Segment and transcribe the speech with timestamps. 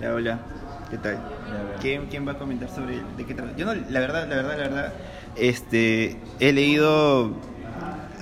[0.00, 0.38] Ya, hola,
[0.90, 1.18] ¿qué tal?
[1.80, 3.54] ¿Quién, ¿Quién va a comentar sobre de qué trata?
[3.56, 4.92] Yo no, la verdad, la verdad, la verdad,
[5.36, 7.34] este, he leído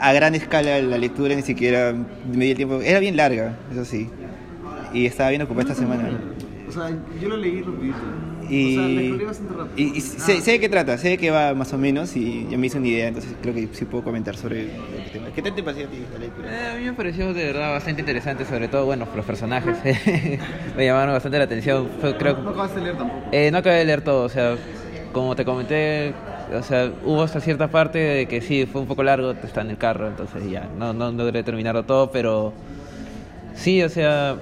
[0.01, 2.81] a gran escala la lectura, ni siquiera me di el tiempo.
[2.83, 4.11] Era bien larga, eso sí.
[4.93, 6.11] Y estaba bien ocupada esta semana.
[6.69, 7.99] O sea, yo lo leí rapidito.
[8.49, 9.75] Y, o sea, la escribí bastante rápido.
[9.77, 12.47] y, y sé, sé de qué trata, sé de qué va más o menos y
[12.51, 15.27] ya me hice una idea, entonces creo que sí puedo comentar sobre el tema.
[15.35, 16.49] ¿Qué tal te pareció a ti la lectura?
[16.51, 19.77] Eh, a mí me pareció de verdad bastante interesante, sobre todo, bueno, los personajes.
[20.77, 21.89] me llamaron bastante la atención.
[22.01, 23.21] Fue, creo, No acabaste de leer tampoco.
[23.33, 24.57] Eh, no acabé de leer todo, o sea,
[25.13, 26.15] como te comenté,
[26.55, 29.71] o sea, hubo hasta cierta parte de que sí, fue un poco largo, está en
[29.71, 32.53] el carro, entonces ya, no, no logré terminarlo todo, pero
[33.55, 34.37] sí, o sea,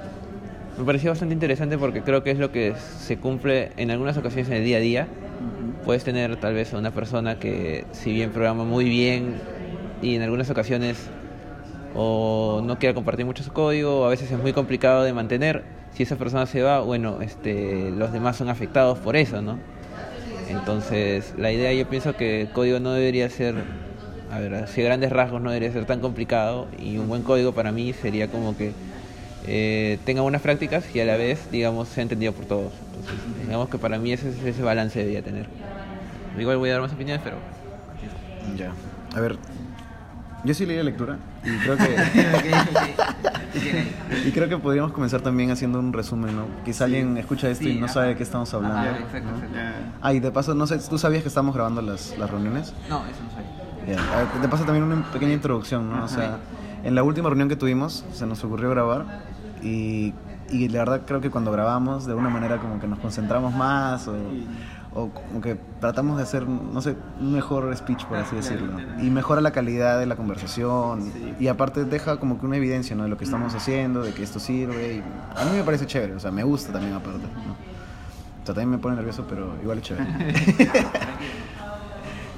[0.78, 4.48] me pareció bastante interesante porque creo que es lo que se cumple en algunas ocasiones
[4.48, 5.08] en el día a día.
[5.84, 9.36] Puedes tener tal vez a una persona que si bien programa muy bien
[10.02, 11.08] y en algunas ocasiones
[11.94, 15.64] o no quiera compartir mucho su código, o a veces es muy complicado de mantener.
[15.94, 19.58] Si esa persona se va, bueno, este, los demás son afectados por eso, ¿no?
[20.50, 23.54] Entonces, la idea yo pienso que el código no debería ser,
[24.30, 27.72] a ver, a grandes rasgos no debería ser tan complicado y un buen código para
[27.72, 28.72] mí sería como que
[29.46, 32.72] eh, tenga buenas prácticas y a la vez, digamos, sea entendido por todos.
[32.96, 35.46] Entonces, digamos que para mí ese, ese balance debería tener.
[36.38, 37.36] Igual voy a dar más opiniones, pero...
[38.56, 38.72] Ya.
[39.16, 39.36] A ver,
[40.44, 41.84] yo sí leí la lectura y creo que
[44.26, 46.44] y creo que podríamos comenzar también haciendo un resumen, ¿no?
[46.64, 47.94] Quizá alguien escucha esto y no ajá.
[47.94, 48.78] sabe de qué estamos hablando.
[48.78, 49.36] Ajá, exacto, ¿no?
[49.36, 49.54] exacto.
[49.54, 49.74] Ya.
[50.00, 52.72] Ah, y de paso, no sé, ¿tú sabías que estamos grabando las, las reuniones?
[52.88, 53.42] No, eso no soy.
[53.92, 56.04] Ya, a ver, De paso también una pequeña introducción, ¿no?
[56.04, 56.38] O sea,
[56.84, 59.04] en la última reunión que tuvimos se nos ocurrió grabar
[59.62, 60.14] y,
[60.50, 64.06] y la verdad creo que cuando grabamos de alguna manera como que nos concentramos más
[64.08, 64.14] o,
[64.94, 68.78] o como que tratamos de hacer, no sé, un mejor speech, por así decirlo.
[68.98, 73.02] Y mejora la calidad de la conversación y aparte deja como que una evidencia, ¿no?
[73.02, 75.02] De lo que estamos haciendo, de que esto sirve y
[75.38, 77.52] a mí me parece chévere, o sea, me gusta también aparte, ¿no?
[77.52, 80.06] O sea, también me pone nervioso, pero igual es chévere.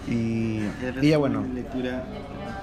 [0.08, 0.62] y,
[1.02, 1.44] y ya bueno.
[1.55, 2.02] Lectura.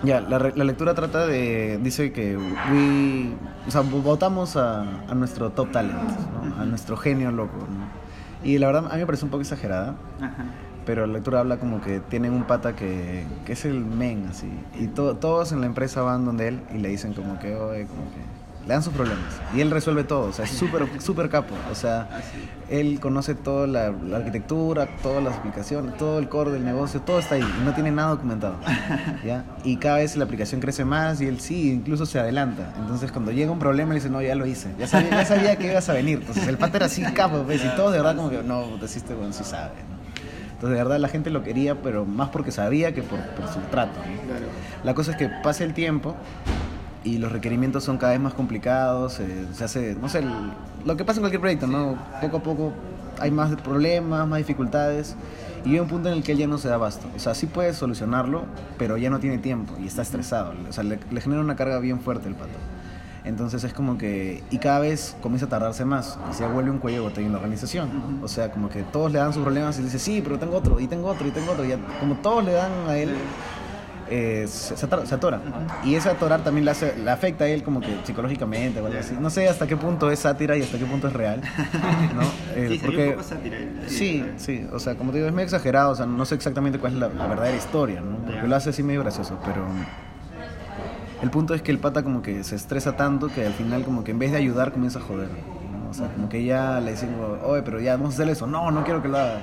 [0.03, 1.79] Ya, la, la lectura trata de.
[1.81, 2.37] Dice que.
[2.37, 3.33] We,
[3.67, 5.97] o sea, votamos a, a nuestro top talent,
[6.43, 6.61] ¿no?
[6.61, 7.57] a nuestro genio loco.
[7.57, 8.05] ¿no?
[8.47, 10.45] Y la verdad, a mí me parece un poco exagerada, Ajá.
[10.85, 14.51] pero la lectura habla como que tienen un pata que, que es el men, así.
[14.79, 17.87] Y to- todos en la empresa van donde él y le dicen como que, oye,
[17.87, 18.34] como que.
[18.65, 19.25] Le dan sus problemas.
[19.55, 21.53] Y él resuelve todo, o sea, es súper súper capo.
[21.71, 22.09] O sea,
[22.69, 27.19] él conoce toda la, la arquitectura, todas las aplicaciones, todo el core del negocio, todo
[27.19, 28.55] está ahí y no tiene nada documentado.
[29.25, 29.43] ¿ya?
[29.63, 32.73] Y cada vez la aplicación crece más y él sí, incluso se adelanta.
[32.79, 34.71] Entonces cuando llega un problema, él dice, no, ya lo hice.
[34.79, 36.19] Ya sabía, ya sabía que ibas a venir.
[36.21, 37.63] Entonces el pata era así capo, ¿ves?
[37.63, 39.75] Y todos de verdad como que, no, deciste, bueno, sí sabe.
[39.89, 39.95] ¿no?
[40.53, 43.59] Entonces de verdad la gente lo quería, pero más porque sabía que por, por su
[43.69, 43.99] trato.
[43.99, 44.21] ¿no?
[44.27, 44.45] Claro.
[44.83, 46.15] La cosa es que pasa el tiempo
[47.05, 50.51] y los requerimientos son cada vez más complicados, eh, se hace, no sé, el-
[50.85, 51.95] lo que pasa en cualquier proyecto, ¿no?
[52.19, 52.73] Poco a poco
[53.19, 55.15] hay más problemas, más dificultades
[55.63, 57.07] y llega un punto en el que él ya no se da abasto.
[57.15, 58.43] O sea, sí puede solucionarlo,
[58.77, 60.53] pero ya no tiene tiempo y está estresado.
[60.69, 62.57] O sea, le, le genera una carga bien fuerte el pato.
[63.23, 66.77] Entonces es como que, y cada vez comienza a tardarse más, y se vuelve un
[66.77, 68.19] cuello de botella en la organización.
[68.21, 70.79] O sea, como que todos le dan sus problemas y dice, sí, pero tengo otro,
[70.79, 71.65] y tengo otro, y tengo otro.
[71.65, 73.15] Y ya- como todos le dan a él,
[74.09, 75.05] eh, se, se atora.
[75.05, 75.41] se atora.
[75.83, 78.99] Y ese atorar también le, hace- le afecta a él como que psicológicamente o algo
[78.99, 79.15] así.
[79.19, 81.41] No sé hasta qué punto es sátira y hasta qué punto es real.
[82.15, 82.21] ¿no?
[82.55, 83.57] Eh, Sí, salió un poco sátira.
[83.57, 86.23] el- el- Sí, sí, o sea, como te digo, es medio exagerado, o sea, no
[86.25, 88.17] sé exactamente cuál es la, la verdadera historia, ¿no?
[88.25, 89.65] Porque lo hace así medio gracioso, pero
[91.21, 94.03] el punto es que el pata como que se estresa tanto que al final como
[94.03, 95.89] que en vez de ayudar comienza a joder, ¿no?
[95.89, 97.09] O sea, como que ya le dicen,
[97.43, 99.39] oye, pero ya vamos a hacer eso, no, no quiero que lo haga.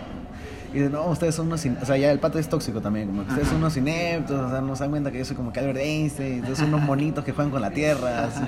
[0.72, 1.76] Y dice, no, ustedes son unos, in-".
[1.80, 4.50] o sea, ya el pata es tóxico también, como que ustedes son unos ineptos, o
[4.50, 6.82] sea, no se dan cuenta que yo soy como que Albert Einstein, ustedes son unos
[6.82, 8.42] monitos que juegan con la tierra, así,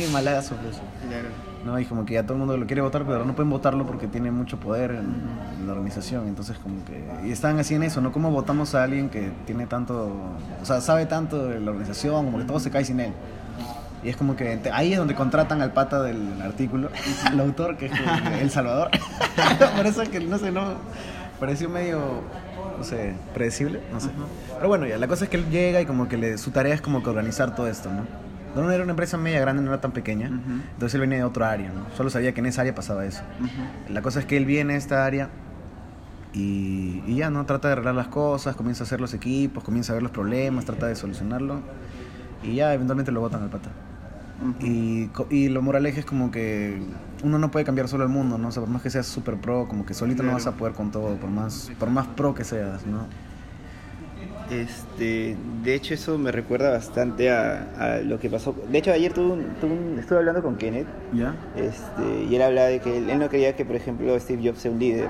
[0.00, 0.76] así malazo, pues.
[1.08, 1.28] Claro.
[1.64, 1.78] ¿no?
[1.78, 4.06] Y como que ya todo el mundo lo quiere votar, pero no pueden votarlo porque
[4.06, 5.16] tiene mucho poder en,
[5.58, 6.28] en la organización.
[6.28, 7.26] Entonces, como que.
[7.26, 8.12] Y están así en eso, ¿no?
[8.12, 10.12] ¿Cómo votamos a alguien que tiene tanto.
[10.62, 13.12] O sea, sabe tanto de la organización, como que todo se cae sin él?
[14.02, 16.88] Y es como que ahí es donde contratan al pata del artículo,
[17.32, 17.92] el autor, que es
[18.40, 18.90] El Salvador.
[19.76, 20.74] Por eso que, no sé, no.
[21.40, 22.22] Pareció medio.
[22.78, 24.10] No sé, predecible, no sé.
[24.54, 26.74] Pero bueno, ya, la cosa es que él llega y como que le, su tarea
[26.74, 28.04] es como que organizar todo esto, ¿no?
[28.54, 30.26] No era una empresa media grande, no era tan pequeña.
[30.26, 31.86] Entonces él venía de otro área, ¿no?
[31.96, 33.22] Solo sabía que en esa área pasaba eso.
[33.40, 33.92] Ujú.
[33.92, 35.28] La cosa es que él viene a esta área
[36.32, 37.44] y, y ya, ¿no?
[37.46, 40.64] Trata de arreglar las cosas, comienza a hacer los equipos, comienza a ver los problemas,
[40.64, 41.60] trata de solucionarlo
[42.42, 43.70] y ya eventualmente lo botan al pata.
[44.60, 46.80] Y, co- y lo moraleja es como que
[47.24, 48.48] uno no puede cambiar solo el mundo, ¿no?
[48.48, 50.74] O sea, por más que seas super pro, como que solito no vas a poder
[50.74, 53.06] con todo, por más, por más pro que seas, ¿no?
[54.50, 58.54] Este, de hecho eso me recuerda bastante a, a lo que pasó.
[58.70, 61.34] De hecho ayer tuve un- tuve un- estuve hablando con Kenneth ¿Ya?
[61.54, 64.60] este, y él hablaba de que él, él no quería que por ejemplo Steve Jobs
[64.60, 65.08] sea un líder,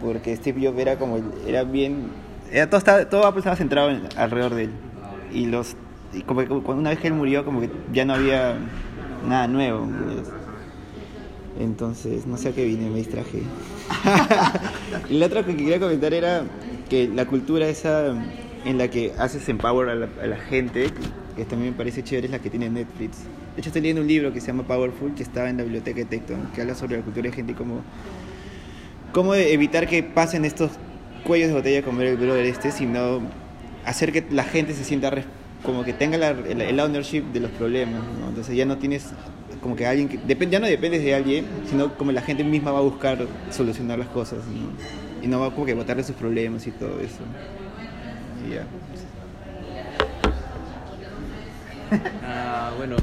[0.00, 2.08] porque Steve Jobs era como era bien,
[2.50, 4.70] era todo estaba, todo Apple estaba centrado en- alrededor de él
[5.32, 5.76] y los
[6.12, 8.56] y como que una vez que él murió como que ya no había
[9.26, 9.86] nada nuevo.
[9.86, 10.28] pues.
[11.60, 13.42] Entonces, no sé a qué vine, me distraje.
[15.10, 16.44] y la otra que quería comentar era
[16.88, 18.14] que la cultura esa
[18.64, 20.86] en la que haces empower a la, a la gente,
[21.36, 23.18] que también me parece chévere, es la que tiene Netflix.
[23.54, 25.98] De hecho, estoy leyendo un libro que se llama Powerful, que estaba en la biblioteca
[25.98, 27.80] de Tecton, que habla sobre la cultura de gente y cómo,
[29.12, 30.70] cómo evitar que pasen estos
[31.24, 33.20] cuellos de botella como el brother este, sino
[33.84, 35.24] hacer que la gente se sienta res-
[35.62, 38.28] como que tenga la- el, el ownership de los problemas, ¿no?
[38.28, 39.12] Entonces ya no tienes
[39.60, 42.72] como que alguien que depende ya no dependes de alguien, sino como la gente misma
[42.72, 44.70] va a buscar solucionar las cosas, ¿no?
[45.24, 47.24] Y no va como que botarle sus problemas y todo eso.
[48.46, 48.66] Y ya.
[52.22, 52.96] Ah, bueno,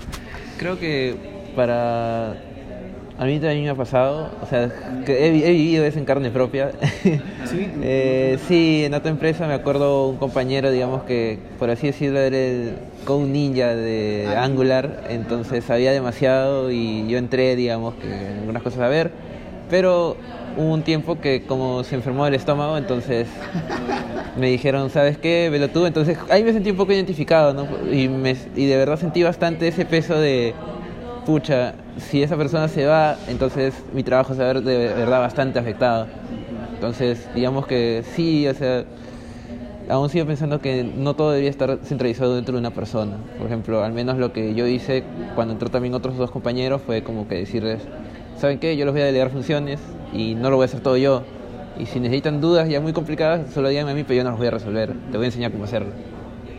[0.58, 1.16] creo que
[1.56, 2.36] para...
[3.18, 4.70] A mí también me ha pasado, o sea,
[5.06, 6.72] que he, vi- he vivido eso en carne propia.
[7.46, 7.70] ¿Sí?
[7.82, 12.36] Eh, sí, en otra empresa me acuerdo un compañero, digamos que, por así decirlo, era
[12.38, 12.74] el
[13.06, 18.08] Code Ninja de Angular, entonces sabía demasiado y yo entré, digamos, que
[18.42, 19.12] algunas cosas a ver,
[19.70, 20.18] pero
[20.58, 23.28] hubo un tiempo que como se enfermó el estómago, entonces
[24.38, 25.48] me dijeron, ¿sabes qué?
[25.50, 25.86] Velo tú.
[25.86, 27.66] Entonces ahí me sentí un poco identificado, ¿no?
[27.94, 30.54] Y, me, y de verdad sentí bastante ese peso de,
[31.26, 35.20] pucha, si esa persona se va, entonces mi trabajo se va a ver de verdad
[35.20, 36.08] bastante afectado.
[36.74, 38.84] Entonces, digamos que sí, o sea,
[39.90, 43.18] aún sigo pensando que no todo debería estar centralizado dentro de una persona.
[43.38, 45.04] Por ejemplo, al menos lo que yo hice
[45.36, 47.82] cuando entró también otros dos compañeros fue como que decirles,
[48.38, 48.76] ¿saben qué?
[48.76, 49.80] Yo les voy a delegar funciones
[50.14, 51.24] y no lo voy a hacer todo yo.
[51.80, 54.40] Y si necesitan dudas ya muy complicadas, solo díganme a mí, pero yo no las
[54.40, 54.94] voy a resolver.
[55.12, 55.90] Te voy a enseñar cómo hacerlo.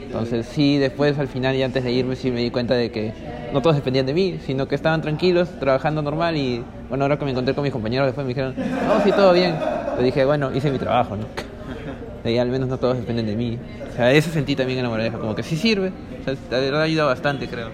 [0.02, 3.12] Entonces sí, después al final y antes de irme sí me di cuenta de que
[3.56, 7.24] no todos dependían de mí, sino que estaban tranquilos, trabajando normal y bueno, ahora que
[7.24, 9.54] me encontré con mis compañeros después me dijeron, no, sí, todo bien.
[9.96, 11.24] Le dije, bueno, hice mi trabajo, ¿no?
[12.24, 13.58] Ahí al menos no todos dependen de mí.
[13.90, 15.90] O sea, eso sentí también en la moraleja, como que sí sirve.
[16.20, 17.70] O sea, la verdad ayuda bastante, creo.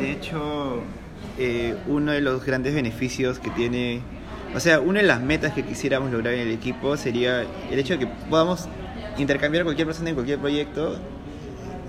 [0.00, 0.80] De hecho,
[1.38, 4.00] eh, uno de los grandes beneficios que tiene,
[4.52, 7.92] o sea, una de las metas que quisiéramos lograr en el equipo sería el hecho
[7.92, 8.68] de que podamos
[9.16, 10.98] intercambiar cualquier persona en cualquier proyecto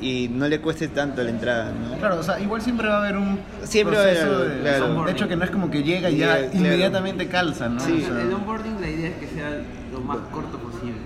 [0.01, 1.97] y no le cueste tanto la entrada, ¿no?
[1.97, 4.53] Claro, o sea, igual siempre va a haber un Siempre va a haber proceso algo,
[4.55, 5.03] de, claro.
[5.05, 6.47] de hecho que no es como que llega y ya claro.
[6.53, 7.79] inmediatamente calza, ¿no?
[7.79, 8.03] Sí.
[8.03, 9.49] O sea, El onboarding la idea es que sea
[9.91, 10.97] lo más corto posible.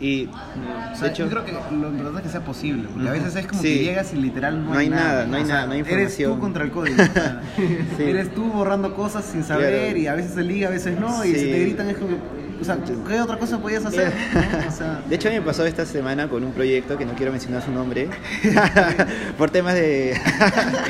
[0.00, 3.08] Y o sea, de hecho, yo creo que lo importante es que sea posible, porque
[3.08, 3.78] a veces es como Sí.
[3.78, 5.80] que llegas y literal no, No hay nada, no hay O sea, nada, no hay
[5.80, 6.34] Eres información.
[6.34, 6.96] tú contra el código.
[7.96, 8.02] Sí.
[8.04, 9.98] Eres tú borrando cosas sin saber Claro.
[9.98, 11.40] y a veces se liga, a veces no, y Sí.
[11.40, 12.16] si te gritan es como,
[12.60, 14.12] o sea, ¿qué otra cosa podías hacer?
[14.34, 14.68] ¿no?
[14.68, 17.14] O sea, De hecho, a mí me pasó esta semana con un proyecto que no
[17.14, 18.08] quiero mencionar su nombre
[19.38, 20.18] por temas de.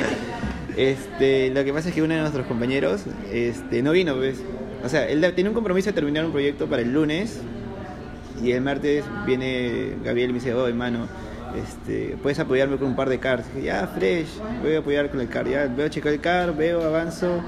[0.77, 3.01] este, lo que pasa es que uno de nuestros compañeros
[3.31, 4.39] este, no vino, pues.
[4.83, 7.41] O sea, él tenía un compromiso de terminar un proyecto para el lunes
[8.41, 11.07] y el martes viene Gabriel y me dice, oh, hermano,
[11.55, 13.45] este, puedes apoyarme con un par de cars.
[13.53, 14.29] Dije, ya, fresh,
[14.61, 15.47] voy a apoyar con el car.
[15.47, 17.41] Ya, veo, checar el car, veo, avanzo.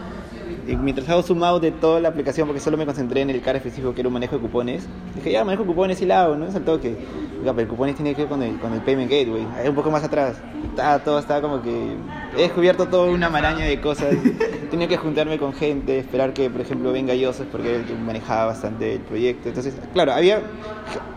[0.68, 3.42] Y mientras hago zoom out de toda la aplicación, porque solo me concentré en el
[3.42, 4.86] car específico que era un manejo de cupones,
[5.16, 6.46] dije, ya, manejo de cupones y la hago, ¿no?
[6.46, 6.96] Es al toque.
[7.40, 9.76] Oiga, pero el cupones tiene que ver con el, con el Payment Gateway, ahí un
[9.76, 10.38] poco más atrás.
[10.70, 11.96] Estaba, todo estaba como que...
[12.38, 14.16] He descubierto toda una maraña de cosas.
[14.72, 17.94] Tenía que juntarme con gente, esperar que, por ejemplo, venga Joseph, porque era el que
[17.96, 19.50] manejaba bastante el proyecto.
[19.50, 20.42] Entonces, claro, había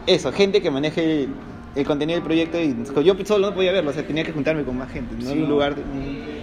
[0.07, 1.29] eso, gente que maneje el,
[1.77, 2.75] el contenido del proyecto y
[3.05, 5.31] yo solo no podía verlo, o sea, tenía que juntarme con más gente, ¿no?
[5.31, 5.75] En un lugar...
[5.75, 6.34] un-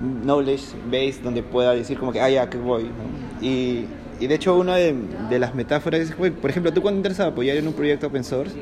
[0.00, 2.84] knowledge base donde pueda decir como que, ah, ya, que voy.
[2.84, 3.46] ¿no?
[3.46, 3.86] Y,
[4.18, 4.94] y de hecho una de,
[5.28, 8.24] de las metáforas es, por ejemplo, tú cuando entras a apoyar en un proyecto open
[8.24, 8.54] source,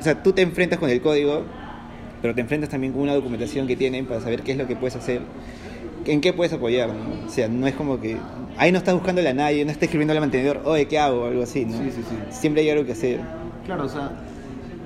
[0.00, 1.42] o sea, tú te enfrentas con el código,
[2.20, 4.76] pero te enfrentas también con una documentación que tienen para saber qué es lo que
[4.76, 5.22] puedes hacer,
[6.06, 7.26] en qué puedes apoyar, ¿no?
[7.26, 8.16] O sea, no es como que,
[8.56, 11.22] ahí no estás buscándole a nadie, no estás escribiendo al mantenedor, oye, ¿qué hago?
[11.22, 11.78] O algo así, ¿no?
[11.78, 12.16] Sí, sí, sí.
[12.30, 13.20] Siempre hay algo que hacer.
[13.64, 14.12] Claro, o sea,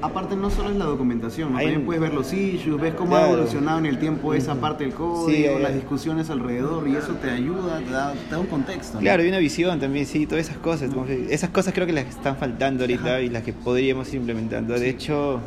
[0.01, 3.79] aparte no solo es la documentación, también puedes ver los issues, ves cómo ha evolucionado
[3.79, 7.31] en el tiempo esa parte del código, Sí, hay- las discusiones alrededor, y eso te
[7.31, 8.95] ayuda, te da, te da un contexto.
[8.95, 9.01] ¿no?
[9.01, 10.91] Claro, y una visión también, sí, todas esas cosas.
[11.29, 14.79] esas cosas creo que las están faltando ahorita y las que podríamos ir implementando.
[14.79, 15.41] De hecho,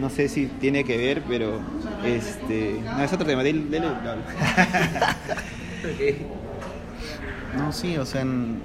[0.00, 1.60] no sé si tiene que ver, pero
[2.04, 2.80] este.
[2.84, 3.42] No, es otro tema.
[3.42, 3.92] Dele, dele, no.
[7.56, 8.60] No, sí, o sea, en-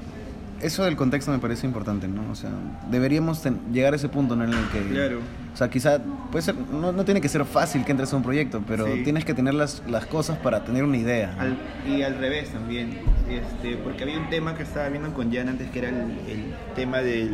[0.64, 2.32] eso del contexto me parece importante, ¿no?
[2.32, 2.50] O sea,
[2.90, 4.44] deberíamos ten- llegar a ese punto ¿no?
[4.46, 4.80] en el que...
[4.90, 5.20] Claro.
[5.54, 6.00] O sea, quizá,
[6.32, 9.04] puede ser, no, no tiene que ser fácil que entres a un proyecto, pero Sí.
[9.04, 11.34] tienes que tener las, las cosas para tener una idea.
[11.36, 11.42] ¿no?
[11.44, 12.98] Al- y al revés también.
[13.30, 15.96] Este, porque había un tema que estaba viendo con Jan antes que era el,
[16.28, 17.30] el tema del.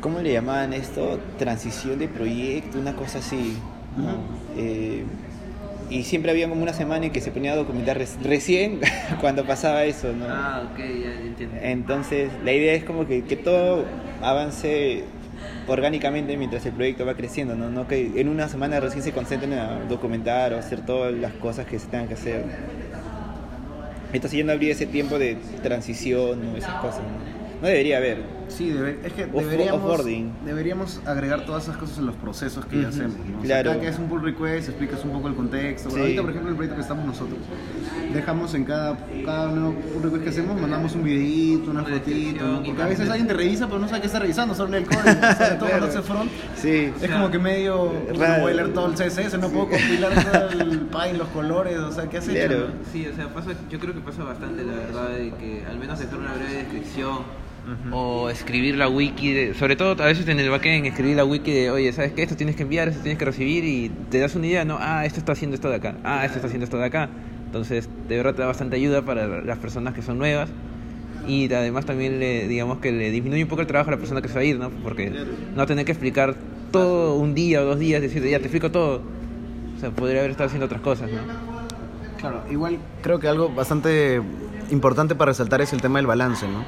[0.00, 1.18] ¿cómo le llamaban esto?
[1.38, 3.56] Transición de proyecto, una cosa así.
[3.96, 4.18] ¿no?
[4.56, 5.04] Eh,
[5.90, 8.80] y siempre había como una semana en que se ponía a documentar recién
[9.20, 10.26] cuando pasaba eso, ¿no?
[10.28, 11.56] Ah, ok, ya entiendo.
[11.62, 13.84] Entonces, la idea es como que, que todo
[14.22, 15.04] avance
[15.66, 17.70] orgánicamente mientras el proyecto va creciendo, ¿no?
[17.70, 21.66] No que en una semana recién se concentren a documentar o hacer todas las cosas
[21.66, 22.44] que se tengan que hacer.
[24.12, 27.60] Entonces ya no habría ese tiempo de transición o esas cosas, ¿no?
[27.60, 28.37] No debería haber.
[28.48, 30.04] Sí, debe- es que Off- deberíamos,
[30.44, 33.16] deberíamos agregar todas esas cosas en los procesos que ya Ujú, hacemos.
[33.18, 33.38] ¿no?
[33.40, 33.80] O sea, claro.
[33.80, 35.90] que es un pull request, explicas un poco el contexto.
[35.90, 36.00] Sí.
[36.00, 37.38] Ahorita, por ejemplo, el proyecto que estamos nosotros,
[38.12, 42.04] dejamos en cada, cada nuevo pull request que hacemos, mandamos un videito, una fotito.
[42.06, 44.78] descripción, Porque a veces alguien te revisa, pero no sabe qué está revisando, solo lee
[44.78, 45.02] el código.
[45.18, 45.84] o sea, todo Claro.
[45.86, 46.30] hace front.
[46.56, 46.92] Sí.
[47.00, 47.92] Es como que medio.
[48.16, 48.38] Raro.
[48.42, 51.92] No a leer todo el CSS, no puedo compilar todo el Py, los colores, o
[51.92, 52.46] sea, ¿qué has hecho?
[52.48, 52.66] Claro.
[52.68, 52.74] no?
[52.92, 55.98] Sí, o sea, pasa, yo creo que pasa bastante, la verdad, de que al menos
[55.98, 57.18] dejar una breve descripción
[57.92, 61.52] o escribir la wiki, de- sobre todo a veces en el backend, escribir la wiki
[61.52, 62.22] de, oye, ¿sabes qué?
[62.22, 64.78] Esto tienes que enviar, esto tienes que recibir y te das una idea, ¿no?
[64.80, 67.08] Ah, esto está haciendo esto de acá, ah, esto está haciendo esto de acá.
[67.46, 70.50] Entonces, de verdad te da bastante ayuda para las personas que son nuevas
[71.26, 74.20] y además también le, digamos que le disminuye un poco el trabajo a la persona
[74.22, 74.70] que se va a ir, ¿no?
[74.70, 75.12] Porque
[75.54, 76.34] no tener que explicar
[76.72, 79.02] todo un día o dos días, decir, ya te explico todo.
[79.76, 81.18] O sea, podría haber estado haciendo otras cosas, ¿no?
[82.18, 84.20] Claro, igual creo que algo bastante
[84.70, 86.64] importante para resaltar es el tema del balance, ¿no?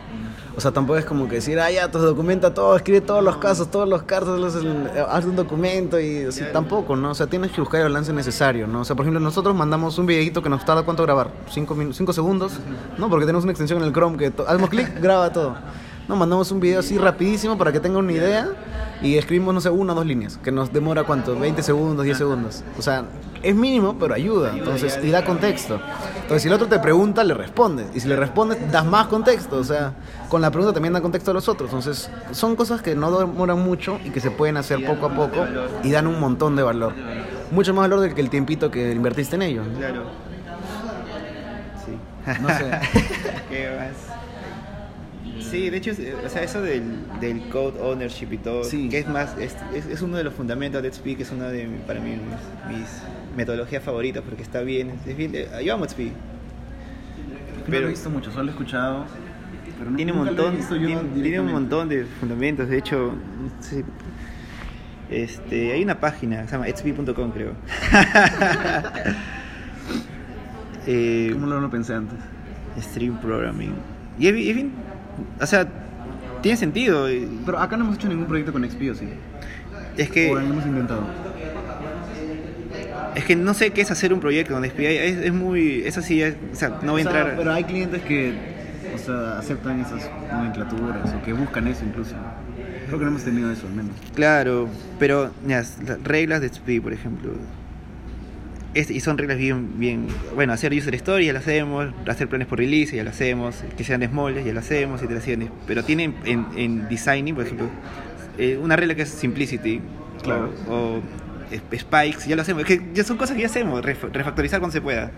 [0.56, 3.36] O sea, tampoco es como que decir, ah, ya, te documenta todo, escribe todos los
[3.36, 7.10] casos, todos los casos, el- haz un documento y así, tampoco, ¿no?
[7.12, 8.80] O sea, tienes que buscar el balance necesario, ¿no?
[8.80, 11.30] O sea, por ejemplo, nosotros mandamos un videito que nos tarda, ¿cuánto grabar?
[11.50, 12.52] ¿Cinco, cinco segundos?
[12.98, 13.08] ¿No?
[13.08, 15.56] Porque tenemos una extensión en el Chrome que hacemos clic, graba todo.
[16.08, 18.48] No, mandamos un video así rapidísimo para que tengan una idea
[19.00, 22.18] y escribimos, no sé, una o dos líneas, que nos demora cuánto, 20 segundos, 10
[22.18, 22.64] segundos.
[22.76, 23.04] O sea,
[23.42, 25.80] es mínimo, pero ayuda, entonces, y da contexto.
[26.14, 27.86] Entonces, si el otro te pregunta, le respondes.
[27.94, 29.56] Y si le respondes, das más contexto.
[29.56, 29.94] O sea,
[30.28, 31.70] con la pregunta también da contexto a los otros.
[31.70, 35.44] Entonces, son cosas que no demoran mucho y que se pueden hacer poco a poco
[35.82, 36.92] y dan un montón de valor.
[37.50, 39.62] Mucho más valor del que el tiempito que invertiste en ello.
[39.76, 40.04] Claro.
[41.84, 41.98] Sí.
[42.40, 42.70] No sé.
[43.50, 44.19] ¿Qué más?
[45.50, 46.82] Sí, de hecho, es- o sea, eso del,
[47.20, 48.88] del code ownership y todo, Sí.
[48.88, 51.48] que es más, es, es, es uno de los fundamentos de XP, que es una
[51.48, 52.10] de, para mí,
[52.68, 52.88] mis, mis
[53.36, 55.98] metodologías favoritas, porque está bien, es bien, eh, yo amo XP.
[56.00, 59.04] no lo Pero- he visto mucho, solo he escuchado.
[59.78, 63.12] Pero no- Tiene un montón, visto yo tiene, tiene un montón de fundamentos, de hecho,
[63.60, 63.82] sí,
[65.10, 67.52] este, hay una página, se llama xp.com creo.
[70.86, 72.18] Eh, ¿Cómo no lo pensé antes?
[72.80, 73.74] Stream Programming.
[74.18, 74.72] Y es bien,
[75.40, 75.66] o sea,
[76.42, 77.06] tiene sentido.
[77.46, 79.08] Pero acá no hemos hecho ningún proyecto con XP, ¿o sí?
[79.96, 81.02] Es que, O lo hemos intentado.
[83.14, 84.86] es que no sé qué es hacer un proyecto con SPI.
[84.86, 87.36] Es, es muy, eso sí, es- o sea, no voy a O sea, entrar.
[87.36, 88.34] pero hay clientes que
[88.94, 92.14] o sea, aceptan esas nomenclaturas o que buscan eso incluso.
[92.86, 93.92] Creo que no hemos tenido eso al menos.
[94.14, 97.30] Claro, pero las reglas de XP, por ejemplo.
[98.72, 102.46] Es- y son reglas bien, bien, bueno, hacer user story ya lo hacemos, hacer planes
[102.46, 106.46] por release ya lo hacemos, que sean small ya lo hacemos, iteraciones, pero tienen en,
[106.56, 107.66] en designing, por ejemplo,
[108.38, 109.80] eh, una regla que es simplicity,
[110.22, 110.52] Claro.
[110.68, 111.02] o, o
[111.50, 114.72] sp- spikes, ya lo hacemos, que ya son cosas que ya hacemos, ref- refactorizar cuando
[114.72, 115.10] se pueda.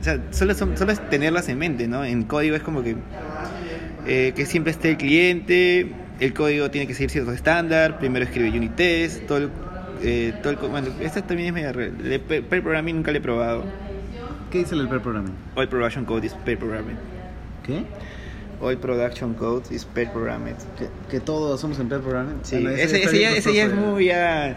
[0.00, 2.04] O sea, solo, son- solo es tenerlas en mente, ¿no?
[2.04, 2.94] En código es como que,
[4.06, 5.88] eh, que siempre esté el cliente,
[6.20, 9.50] el código tiene que seguir ciertos estándar, primero escribe unit test, todo el,
[10.02, 13.20] eh, todo el co- bueno, esta también es media de pair programming nunca le he
[13.22, 13.64] probado.
[14.50, 15.34] ¿Qué dice el pair programming?
[15.56, 16.96] All production code is pair programming.
[17.66, 17.84] ¿Qué?
[18.60, 20.54] All production code is pair programming.
[20.78, 22.36] ¿Que, que todos somos en pair programming?
[22.42, 24.56] Sí, Bueno, ese, ese ya, ese ya es muy a-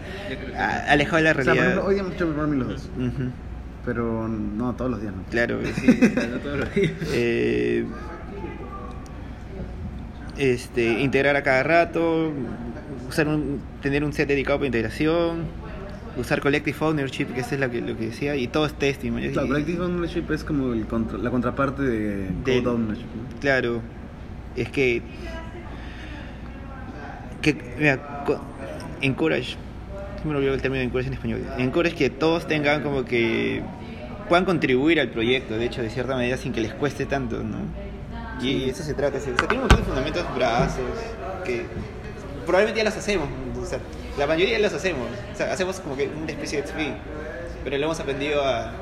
[0.87, 1.65] alejado de la O sea, por realidad.
[1.65, 2.89] ejemplo, hoy día hemos hecho pair programming los dos.
[3.85, 5.23] Pero no, todos los días no.
[5.31, 5.99] Claro, sí.
[6.31, 6.91] No todos los días.
[7.13, 7.85] Eh,
[10.37, 12.31] este, integrar a cada rato,
[13.07, 15.43] usar un, tener un set dedicado para integración,
[16.17, 19.11] usar collective ownership, que eso es lo que, lo que decía, y todo es testing.
[19.31, 23.03] Claro, Collective Ownership es como el contra- la contraparte de Code Ownership.
[23.05, 23.39] ¿no?
[23.39, 23.81] Claro,
[24.55, 25.01] es que,
[27.41, 28.39] que mira, co-
[29.01, 29.55] encourage,
[30.25, 33.61] me olvidó el término de encourage en español, encourage que todos tengan como que
[34.27, 37.57] puedan contribuir al proyecto, de hecho, de cierta manera, sin que les cueste tanto, ¿no?
[38.41, 40.81] Y, y eso se trata, o sea, tiene un montón de fundamentos brazos
[41.45, 41.65] que
[42.47, 43.27] probablemente ya los hacemos,
[43.61, 43.79] o sea,
[44.17, 46.77] la mayoría los hacemos, o sea, hacemos como que una especie de XP,
[47.63, 48.73] pero lo hemos aprendido a, a-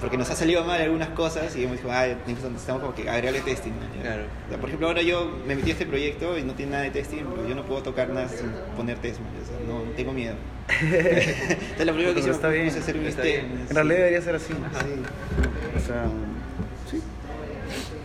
[0.00, 3.40] porque nos ha salido mal algunas cosas y hemos dicho, ah, necesitamos como que agregarle
[3.40, 3.72] testing.
[3.72, 4.02] ¿no?
[4.02, 4.22] Claro.
[4.46, 6.84] O sea, por ejemplo, ahora yo me metí a este proyecto y no tiene nada
[6.84, 10.12] de testing, pero yo no puedo tocar nada sin poner test, o sea, no tengo
[10.12, 10.34] miedo.
[10.80, 13.18] Entonces, lo primero que hicimos fue hacer un test.
[13.18, 14.52] En realidad debería ser así.
[14.52, 15.02] Sí.
[15.76, 16.04] O sea,
[16.90, 17.02] sí.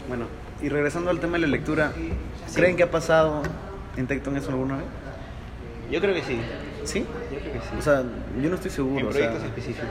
[0.08, 0.26] Bueno,
[0.62, 1.92] y regresando al tema de la lectura,
[2.56, 3.44] ¿creen que ha pasado
[3.98, 4.86] en Tecton eso alguna vez?
[5.92, 6.39] Yo creo que sí.
[6.84, 7.06] ¿Sí?
[7.32, 7.68] Yo creo que sí.
[7.77, 8.04] O sea,
[8.42, 9.00] yo no estoy seguro.
[9.00, 9.89] en o sea, proyectos específicos.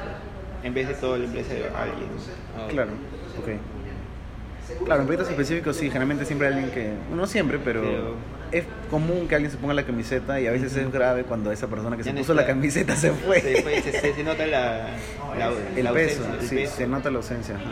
[0.62, 2.08] En vez de toda la empresa de alguien.
[2.70, 2.90] Claro,
[3.38, 4.84] ok.
[4.84, 6.92] Claro, en proyectos específicos sí, generalmente siempre hay alguien que...
[7.14, 8.14] No siempre, pero, Pero-
[8.52, 11.66] es común que alguien se ponga la camiseta y a veces es grave cuando esa
[11.68, 13.40] persona que se puso la camiseta se fue.
[13.40, 14.88] Se, fue, se, se- se nota la,
[15.38, 16.76] la, el la peso, ausencia, el sí, peso.
[16.76, 17.54] se nota la ausencia.
[17.56, 17.64] ajá.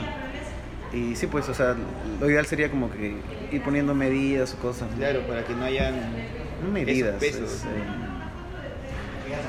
[0.94, 1.74] Y sí, pues, o sea,
[2.20, 3.16] lo ideal sería como que
[3.50, 4.88] ir poniendo medidas o cosas.
[4.92, 4.96] ¿no?
[4.96, 5.94] Claro, para que no hayan
[6.72, 7.20] medidas.
[7.20, 7.52] esos pesos.
[7.52, 7.68] es, eh,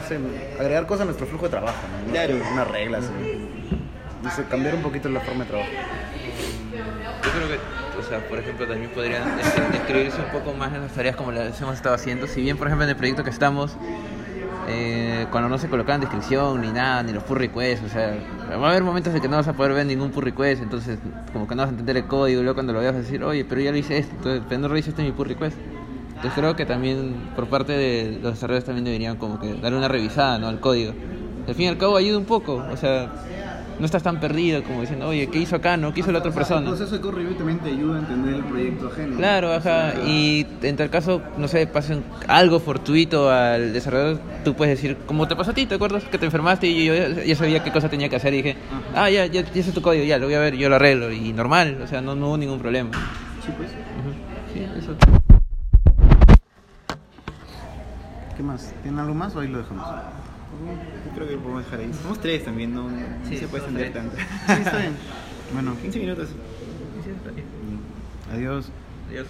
[0.02, 2.12] no sé, agregar cosas a nuestro flujo de trabajo, ¿no?
[2.12, 2.36] Claro.
[2.52, 3.06] Unas reglas.
[4.24, 5.70] No sé, cambiar un poquito la forma de trabajo.
[7.24, 10.82] Yo creo que, o sea, por ejemplo, también podrían este, describirse un poco más en
[10.82, 12.26] las tareas como las hemos estado haciendo.
[12.26, 13.78] Si bien, por ejemplo, en el proyecto que estamos,
[14.68, 18.18] eh, cuando no se colocaban descripción ni nada, ni los pull requests, o sea,
[18.50, 21.00] va a haber momentos en que no vas a poder ver ningún pull request, entonces
[21.34, 23.04] como que no vas a entender el código, y luego cuando lo veas vas a
[23.04, 25.58] decir, oye, pero ya lo hice esto, entonces, pero no revisaste mi pull request.
[26.08, 29.88] Entonces creo que también por parte de los desarrolladores también deberían como que darle una
[29.88, 30.48] revisada ¿no?
[30.48, 30.94] al código.
[31.48, 33.12] Al fin y al cabo ayuda un poco, o sea,
[33.80, 35.76] no estás tan perdido como diciendo, oye, ¿qué hizo acá?
[35.78, 35.94] ¿No?
[35.94, 36.62] ¿Qué hizo la otra persona?
[36.62, 39.18] El proceso de code review también te ayuda a entender el proyecto ajeno.
[39.18, 39.94] Claro, ajá.
[40.06, 45.28] Y en tal caso, no sé, pasen algo fortuito al desarrollador, tú puedes decir, como
[45.28, 46.04] te pasó a ti, ¿te acuerdas?
[46.06, 48.56] Que te enfermaste y yo ya- sabía qué cosa tenía que hacer y dije,
[48.96, 51.12] ah, ya, ya, ya sé tu código, ya, lo voy a ver, yo lo arreglo.
[51.12, 52.92] Y normal, o sea, no, no hubo ningún problema.
[53.46, 53.70] Sí, pues.
[54.54, 54.96] Sí, eso.
[58.38, 58.74] ¿Qué más?
[58.84, 59.86] ¿Tienen algo más o ahí lo dejamos?
[61.06, 61.92] Yo creo que lo podemos dejar ahí.
[62.02, 62.98] Somos tres también, no, no
[63.28, 64.16] Sí, se puede extender tanto.
[64.18, 64.94] Sí, está bien.
[65.54, 66.30] Bueno, 15 minutos.
[68.34, 68.72] adiós.
[69.10, 69.28] Adiós.